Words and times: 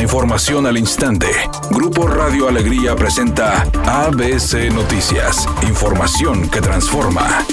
Información 0.00 0.66
al 0.66 0.78
instante. 0.78 1.26
Grupo 1.70 2.06
Radio 2.06 2.48
Alegría 2.48 2.96
presenta 2.96 3.62
ABC 3.84 4.72
Noticias. 4.72 5.46
Información 5.68 6.48
que 6.48 6.62
transforma. 6.62 7.44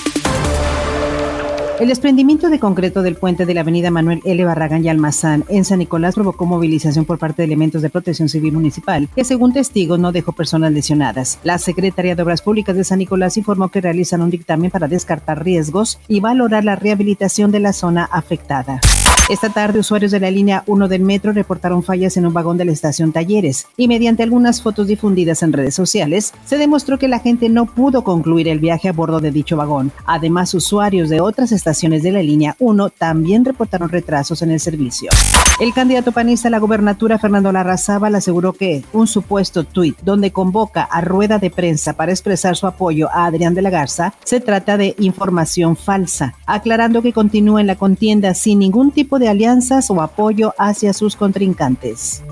El 1.81 1.89
desprendimiento 1.89 2.49
de 2.49 2.57
concreto 2.57 3.01
del 3.01 3.15
puente 3.17 3.45
de 3.45 3.53
la 3.53 3.61
avenida 3.61 3.91
Manuel 3.91 4.21
L. 4.23 4.45
Barragán 4.45 4.83
y 4.83 4.89
Almazán 4.89 5.43
en 5.49 5.65
San 5.65 5.79
Nicolás 5.79 6.15
provocó 6.15 6.45
movilización 6.45 7.03
por 7.03 7.19
parte 7.19 7.41
de 7.41 7.47
elementos 7.47 7.81
de 7.81 7.89
protección 7.89 8.29
civil 8.29 8.53
municipal, 8.53 9.09
que 9.13 9.25
según 9.25 9.51
testigos 9.51 9.99
no 9.99 10.13
dejó 10.13 10.31
personas 10.31 10.71
lesionadas. 10.71 11.39
La 11.43 11.57
Secretaría 11.59 12.15
de 12.15 12.23
Obras 12.23 12.41
Públicas 12.41 12.75
de 12.77 12.85
San 12.85 12.99
Nicolás 12.99 13.35
informó 13.35 13.69
que 13.69 13.81
realizan 13.81 14.21
un 14.21 14.29
dictamen 14.29 14.71
para 14.71 14.87
descartar 14.87 15.43
riesgos 15.43 15.99
y 16.07 16.21
valorar 16.21 16.63
la 16.63 16.77
rehabilitación 16.77 17.51
de 17.51 17.59
la 17.59 17.73
zona 17.73 18.05
afectada. 18.05 18.79
Esta 19.29 19.49
tarde, 19.49 19.79
usuarios 19.79 20.11
de 20.11 20.21
la 20.21 20.31
línea 20.31 20.63
1 20.67 20.87
del 20.87 21.01
metro 21.01 21.33
reportaron 21.33 21.83
fallas 21.83 22.15
en 22.15 22.25
un 22.25 22.31
vagón 22.31 22.57
de 22.57 22.63
la 22.63 22.71
estación 22.71 23.11
Talleres 23.11 23.67
y 23.75 23.89
mediante 23.89 24.23
algunas 24.23 24.61
fotos 24.61 24.87
difundidas 24.87 25.43
en 25.43 25.51
redes 25.51 25.75
sociales, 25.75 26.33
se 26.45 26.57
demostró 26.57 26.97
que 26.97 27.09
la 27.09 27.19
gente 27.19 27.49
no 27.49 27.65
pudo 27.65 28.05
concluir 28.05 28.47
el 28.47 28.59
viaje 28.59 28.87
a 28.87 28.93
bordo 28.93 29.19
de 29.19 29.31
dicho 29.31 29.57
vagón. 29.57 29.91
Además, 30.05 30.53
usuarios 30.53 31.09
de 31.09 31.19
otras 31.19 31.51
estaciones 31.51 32.03
de 32.03 32.13
la 32.13 32.23
línea 32.23 32.55
1 32.59 32.89
también 32.91 33.43
reportaron 33.43 33.89
retrasos 33.89 34.41
en 34.43 34.51
el 34.51 34.61
servicio. 34.61 35.11
El 35.59 35.73
candidato 35.73 36.13
panista 36.13 36.47
a 36.47 36.51
la 36.51 36.59
gubernatura, 36.59 37.19
Fernando 37.19 37.51
Larrazábal, 37.51 38.15
aseguró 38.15 38.53
que 38.53 38.85
un 38.93 39.07
supuesto 39.07 39.65
tuit 39.65 39.97
donde 40.03 40.31
convoca 40.31 40.83
a 40.83 41.01
rueda 41.01 41.37
de 41.37 41.49
prensa 41.49 41.93
para 41.93 42.13
expresar 42.13 42.55
su 42.55 42.65
apoyo 42.65 43.09
a 43.11 43.25
Adrián 43.25 43.55
de 43.55 43.61
la 43.61 43.71
Garza 43.71 44.13
se 44.23 44.39
trata 44.39 44.77
de 44.77 44.95
información 44.99 45.75
falsa, 45.75 46.35
aclarando 46.45 47.01
que 47.01 47.11
continúa 47.11 47.59
en 47.59 47.67
la 47.67 47.75
contienda 47.75 48.33
sin 48.33 48.59
ningún 48.59 48.91
tipo 48.91 49.16
de 49.19 49.29
alianzas 49.29 49.89
o 49.89 50.01
apoyo 50.01 50.53
hacia 50.57 50.93
sus 50.93 51.15
contrincantes. 51.15 52.23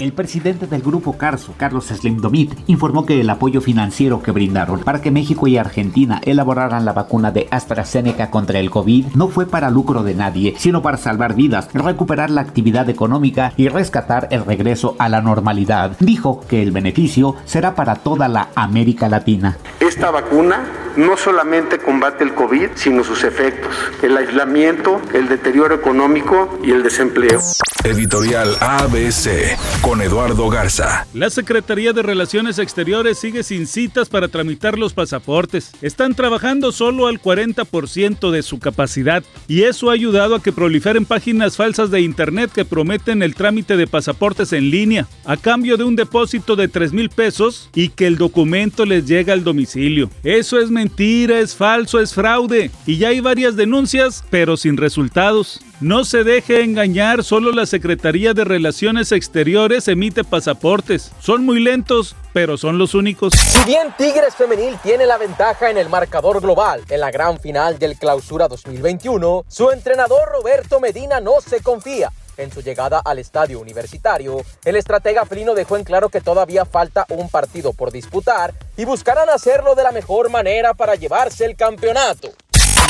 El 0.00 0.14
presidente 0.14 0.66
del 0.66 0.80
grupo 0.80 1.18
Carso, 1.18 1.52
Carlos 1.58 1.88
Slim 1.88 2.22
Domit, 2.22 2.54
informó 2.68 3.04
que 3.04 3.20
el 3.20 3.28
apoyo 3.28 3.60
financiero 3.60 4.22
que 4.22 4.30
brindaron 4.30 4.80
para 4.80 5.02
que 5.02 5.10
México 5.10 5.46
y 5.46 5.58
Argentina 5.58 6.22
elaboraran 6.24 6.86
la 6.86 6.94
vacuna 6.94 7.30
de 7.32 7.48
AstraZeneca 7.50 8.30
contra 8.30 8.60
el 8.60 8.70
COVID 8.70 9.08
no 9.14 9.28
fue 9.28 9.44
para 9.44 9.68
lucro 9.68 10.02
de 10.02 10.14
nadie, 10.14 10.54
sino 10.56 10.80
para 10.80 10.96
salvar 10.96 11.34
vidas, 11.34 11.68
recuperar 11.74 12.30
la 12.30 12.40
actividad 12.40 12.88
económica 12.88 13.52
y 13.58 13.68
rescatar 13.68 14.28
el 14.30 14.46
regreso 14.46 14.96
a 14.98 15.10
la 15.10 15.20
normalidad. 15.20 15.98
Dijo 16.00 16.40
que 16.48 16.62
el 16.62 16.72
beneficio 16.72 17.36
será 17.44 17.74
para 17.74 17.96
toda 17.96 18.28
la 18.28 18.48
América 18.54 19.06
Latina. 19.06 19.58
Esta 19.80 20.10
vacuna 20.10 20.64
no 20.96 21.16
solamente 21.16 21.78
combate 21.78 22.24
el 22.24 22.34
COVID, 22.34 22.70
sino 22.74 23.04
sus 23.04 23.24
efectos, 23.24 23.74
el 24.02 24.16
aislamiento, 24.16 25.00
el 25.12 25.28
deterioro 25.28 25.74
económico 25.74 26.58
y 26.62 26.70
el 26.70 26.82
desempleo. 26.82 27.40
Editorial 27.84 28.56
ABC 28.60 29.56
con 29.80 30.02
Eduardo 30.02 30.50
Garza. 30.50 31.06
La 31.14 31.30
Secretaría 31.30 31.94
de 31.94 32.02
Relaciones 32.02 32.58
Exteriores 32.58 33.18
sigue 33.18 33.42
sin 33.42 33.66
citas 33.66 34.10
para 34.10 34.28
tramitar 34.28 34.78
los 34.78 34.92
pasaportes. 34.92 35.72
Están 35.80 36.14
trabajando 36.14 36.72
solo 36.72 37.06
al 37.06 37.22
40% 37.22 38.30
de 38.30 38.42
su 38.42 38.58
capacidad 38.58 39.24
y 39.48 39.62
eso 39.62 39.88
ha 39.88 39.94
ayudado 39.94 40.34
a 40.34 40.42
que 40.42 40.52
proliferen 40.52 41.06
páginas 41.06 41.56
falsas 41.56 41.90
de 41.90 42.02
Internet 42.02 42.50
que 42.52 42.66
prometen 42.66 43.22
el 43.22 43.34
trámite 43.34 43.78
de 43.78 43.86
pasaportes 43.86 44.52
en 44.52 44.70
línea 44.70 45.06
a 45.24 45.38
cambio 45.38 45.78
de 45.78 45.84
un 45.84 45.96
depósito 45.96 46.56
de 46.56 46.68
3 46.68 46.92
mil 46.92 47.08
pesos 47.08 47.70
y 47.74 47.88
que 47.88 48.06
el 48.06 48.18
documento 48.18 48.84
les 48.84 49.06
llega 49.06 49.32
al 49.32 49.42
domicilio. 49.42 50.10
Eso 50.22 50.58
es 50.58 50.70
mentira, 50.80 51.40
es 51.40 51.54
falso, 51.54 52.00
es 52.00 52.14
fraude 52.14 52.70
y 52.86 52.96
ya 52.96 53.08
hay 53.08 53.20
varias 53.20 53.54
denuncias 53.54 54.24
pero 54.30 54.56
sin 54.56 54.78
resultados. 54.78 55.60
No 55.80 56.04
se 56.04 56.24
deje 56.24 56.62
engañar, 56.62 57.22
solo 57.22 57.52
la 57.52 57.66
Secretaría 57.66 58.32
de 58.32 58.44
Relaciones 58.44 59.12
Exteriores 59.12 59.88
emite 59.88 60.24
pasaportes. 60.24 61.12
Son 61.20 61.44
muy 61.44 61.60
lentos, 61.60 62.16
pero 62.32 62.56
son 62.56 62.78
los 62.78 62.94
únicos. 62.94 63.34
Si 63.34 63.64
bien 63.66 63.94
Tigres 63.98 64.34
Femenil 64.34 64.78
tiene 64.82 65.04
la 65.04 65.18
ventaja 65.18 65.70
en 65.70 65.76
el 65.76 65.90
marcador 65.90 66.40
global 66.40 66.82
en 66.88 67.00
la 67.00 67.10
gran 67.10 67.38
final 67.38 67.78
del 67.78 67.96
Clausura 67.96 68.48
2021, 68.48 69.44
su 69.48 69.70
entrenador 69.70 70.30
Roberto 70.32 70.80
Medina 70.80 71.20
no 71.20 71.34
se 71.46 71.62
confía. 71.62 72.10
En 72.40 72.50
su 72.50 72.62
llegada 72.62 73.02
al 73.04 73.18
estadio 73.18 73.60
universitario, 73.60 74.42
el 74.64 74.76
estratega 74.76 75.26
felino 75.26 75.54
dejó 75.54 75.76
en 75.76 75.84
claro 75.84 76.08
que 76.08 76.22
todavía 76.22 76.64
falta 76.64 77.04
un 77.10 77.28
partido 77.28 77.74
por 77.74 77.92
disputar 77.92 78.54
y 78.80 78.86
buscarán 78.86 79.28
hacerlo 79.28 79.74
de 79.74 79.82
la 79.82 79.92
mejor 79.92 80.30
manera 80.30 80.72
para 80.72 80.94
llevarse 80.94 81.44
el 81.44 81.54
campeonato. 81.54 82.32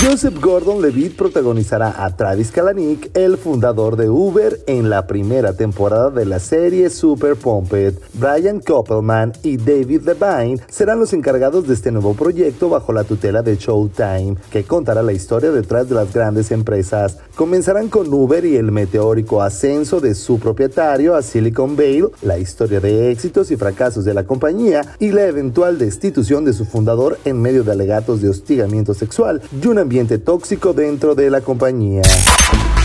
Joseph 0.02 0.40
Gordon-Levitt 0.40 1.14
protagonizará 1.14 2.02
a 2.02 2.16
Travis 2.16 2.50
Kalanick, 2.50 3.10
el 3.14 3.36
fundador 3.36 3.96
de 3.96 4.08
Uber, 4.08 4.58
en 4.66 4.88
la 4.88 5.06
primera 5.06 5.52
temporada 5.52 6.08
de 6.08 6.24
la 6.24 6.38
serie 6.38 6.88
Super 6.88 7.36
Pumped. 7.36 7.96
Brian 8.14 8.60
Koppelman 8.60 9.34
y 9.42 9.58
David 9.58 10.04
Levine 10.06 10.58
serán 10.70 11.00
los 11.00 11.12
encargados 11.12 11.68
de 11.68 11.74
este 11.74 11.92
nuevo 11.92 12.14
proyecto 12.14 12.70
bajo 12.70 12.94
la 12.94 13.04
tutela 13.04 13.42
de 13.42 13.56
Showtime, 13.56 14.36
que 14.50 14.64
contará 14.64 15.02
la 15.02 15.12
historia 15.12 15.50
detrás 15.50 15.90
de 15.90 15.96
las 15.96 16.10
grandes 16.14 16.50
empresas. 16.50 17.18
Comenzarán 17.34 17.90
con 17.90 18.10
Uber 18.10 18.46
y 18.46 18.56
el 18.56 18.72
meteórico 18.72 19.42
ascenso 19.42 20.00
de 20.00 20.14
su 20.14 20.38
propietario 20.38 21.14
a 21.14 21.20
Silicon 21.20 21.76
Valley, 21.76 22.04
la 22.22 22.38
historia 22.38 22.80
de 22.80 23.10
éxitos 23.10 23.50
y 23.50 23.56
fracasos 23.58 24.06
de 24.06 24.14
la 24.14 24.24
compañía 24.24 24.80
y 24.98 25.12
la 25.12 25.26
eventual 25.26 25.76
destitución 25.76 26.46
de 26.46 26.54
su 26.54 26.64
fundador 26.64 27.18
en 27.26 27.42
medio 27.42 27.64
de 27.64 27.72
alegatos 27.72 28.22
de 28.22 28.30
hostigamiento 28.30 28.94
sexual 28.94 29.42
y 29.89 29.89
ambiente 29.90 30.18
tóxico 30.18 30.72
dentro 30.72 31.16
de 31.16 31.30
la 31.30 31.40
compañía. 31.40 32.02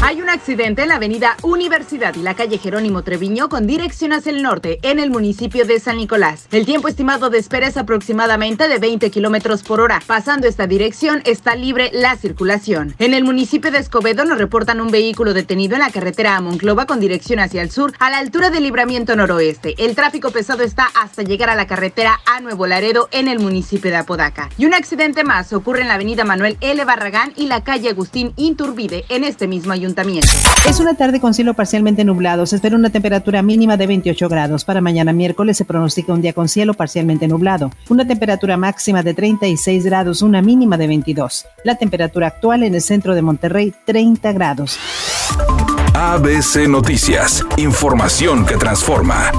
Hay 0.01 0.21
un 0.21 0.29
accidente 0.29 0.83
en 0.83 0.89
la 0.89 0.95
avenida 0.95 1.35
Universidad 1.41 2.13
y 2.15 2.21
la 2.21 2.35
calle 2.35 2.57
Jerónimo 2.57 3.01
Treviño 3.01 3.49
con 3.49 3.65
dirección 3.65 4.13
hacia 4.13 4.31
el 4.31 4.43
norte 4.43 4.77
en 4.83 4.99
el 4.99 5.09
municipio 5.09 5.65
de 5.65 5.79
San 5.79 5.97
Nicolás. 5.97 6.47
El 6.51 6.65
tiempo 6.65 6.87
estimado 6.87 7.29
de 7.29 7.39
espera 7.39 7.67
es 7.67 7.77
aproximadamente 7.77 8.67
de 8.67 8.77
20 8.77 9.09
kilómetros 9.09 9.63
por 9.63 9.79
hora. 9.79 10.01
Pasando 10.05 10.47
esta 10.47 10.67
dirección 10.67 11.21
está 11.25 11.55
libre 11.55 11.89
la 11.91 12.15
circulación. 12.17 12.93
En 12.99 13.13
el 13.13 13.23
municipio 13.23 13.71
de 13.71 13.79
Escobedo 13.79 14.25
nos 14.25 14.37
reportan 14.37 14.79
un 14.79 14.91
vehículo 14.91 15.33
detenido 15.33 15.75
en 15.75 15.81
la 15.81 15.89
carretera 15.89 16.35
a 16.35 16.41
Monclova 16.41 16.85
con 16.85 16.99
dirección 16.99 17.39
hacia 17.39 17.61
el 17.61 17.71
sur 17.71 17.93
a 17.99 18.09
la 18.09 18.19
altura 18.19 18.51
del 18.51 18.63
libramiento 18.63 19.15
noroeste. 19.15 19.73
El 19.77 19.95
tráfico 19.95 20.29
pesado 20.29 20.63
está 20.63 20.87
hasta 21.01 21.23
llegar 21.23 21.49
a 21.49 21.55
la 21.55 21.67
carretera 21.67 22.19
a 22.27 22.41
Nuevo 22.41 22.67
Laredo 22.67 23.09
en 23.11 23.27
el 23.27 23.39
municipio 23.39 23.89
de 23.89 23.97
Apodaca. 23.97 24.49
Y 24.57 24.65
un 24.65 24.73
accidente 24.73 25.23
más 25.23 25.51
ocurre 25.53 25.81
en 25.81 25.87
la 25.87 25.95
avenida 25.95 26.25
Manuel 26.25 26.57
L. 26.61 26.85
Barragán 26.85 27.33
y 27.35 27.47
la 27.47 27.63
calle 27.63 27.89
Agustín 27.89 28.33
Inturbide 28.35 29.05
en 29.09 29.23
este 29.23 29.47
mismo 29.47 29.73
ayuntamiento. 30.01 30.27
Es 30.67 30.79
una 30.79 30.95
tarde 30.95 31.19
con 31.19 31.33
cielo 31.33 31.53
parcialmente 31.53 32.03
nublado. 32.03 32.45
Se 32.45 32.57
espera 32.57 32.75
una 32.75 32.89
temperatura 32.89 33.41
mínima 33.41 33.77
de 33.77 33.87
28 33.87 34.29
grados. 34.29 34.65
Para 34.65 34.81
mañana 34.81 35.13
miércoles 35.13 35.57
se 35.57 35.65
pronostica 35.65 36.13
un 36.13 36.21
día 36.21 36.33
con 36.33 36.49
cielo 36.49 36.73
parcialmente 36.73 37.27
nublado. 37.27 37.71
Una 37.89 38.05
temperatura 38.05 38.57
máxima 38.57 39.03
de 39.03 39.13
36 39.13 39.85
grados, 39.85 40.21
una 40.21 40.41
mínima 40.41 40.77
de 40.77 40.87
22. 40.87 41.45
La 41.63 41.75
temperatura 41.75 42.27
actual 42.27 42.63
en 42.63 42.75
el 42.75 42.81
centro 42.81 43.15
de 43.15 43.21
Monterrey, 43.21 43.73
30 43.85 44.33
grados. 44.33 44.77
ABC 45.93 46.67
Noticias. 46.67 47.45
Información 47.57 48.45
que 48.45 48.57
transforma. 48.57 49.31